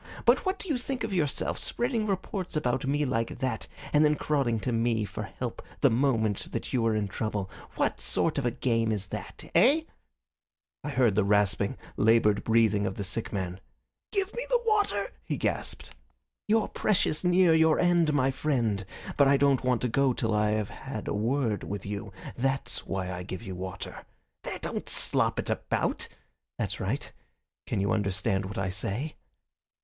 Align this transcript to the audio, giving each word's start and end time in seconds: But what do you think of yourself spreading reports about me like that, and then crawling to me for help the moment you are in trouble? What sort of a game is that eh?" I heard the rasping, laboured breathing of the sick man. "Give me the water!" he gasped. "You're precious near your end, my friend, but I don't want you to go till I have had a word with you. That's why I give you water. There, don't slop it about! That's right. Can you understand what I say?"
But 0.25 0.47
what 0.47 0.57
do 0.57 0.67
you 0.67 0.79
think 0.79 1.03
of 1.03 1.13
yourself 1.13 1.59
spreading 1.59 2.07
reports 2.07 2.55
about 2.55 2.87
me 2.87 3.05
like 3.05 3.37
that, 3.37 3.67
and 3.93 4.03
then 4.03 4.15
crawling 4.15 4.59
to 4.61 4.71
me 4.71 5.05
for 5.05 5.21
help 5.37 5.61
the 5.81 5.91
moment 5.91 6.73
you 6.73 6.83
are 6.87 6.95
in 6.95 7.07
trouble? 7.07 7.51
What 7.75 7.99
sort 8.01 8.39
of 8.39 8.45
a 8.47 8.49
game 8.49 8.91
is 8.91 9.09
that 9.09 9.51
eh?" 9.53 9.81
I 10.83 10.89
heard 10.89 11.13
the 11.13 11.23
rasping, 11.23 11.77
laboured 11.97 12.43
breathing 12.43 12.87
of 12.87 12.95
the 12.95 13.03
sick 13.03 13.31
man. 13.31 13.61
"Give 14.11 14.33
me 14.33 14.43
the 14.49 14.59
water!" 14.65 15.11
he 15.23 15.37
gasped. 15.37 15.91
"You're 16.47 16.67
precious 16.67 17.23
near 17.23 17.53
your 17.53 17.77
end, 17.77 18.11
my 18.11 18.31
friend, 18.31 18.83
but 19.17 19.27
I 19.27 19.37
don't 19.37 19.63
want 19.63 19.83
you 19.83 19.89
to 19.89 19.91
go 19.91 20.13
till 20.13 20.33
I 20.33 20.49
have 20.53 20.71
had 20.71 21.07
a 21.07 21.13
word 21.13 21.63
with 21.63 21.85
you. 21.85 22.11
That's 22.35 22.87
why 22.87 23.11
I 23.11 23.21
give 23.21 23.43
you 23.43 23.53
water. 23.53 24.03
There, 24.41 24.57
don't 24.57 24.89
slop 24.89 25.37
it 25.37 25.51
about! 25.51 26.07
That's 26.57 26.79
right. 26.79 27.11
Can 27.67 27.79
you 27.79 27.91
understand 27.91 28.45
what 28.45 28.57
I 28.57 28.69
say?" 28.71 29.13